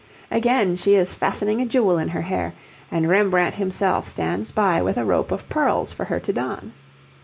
[0.31, 2.55] Again, she is fastening a jewel in her hair,
[2.89, 6.73] and Rembrandt himself stands by with a rope of pearls for her to don.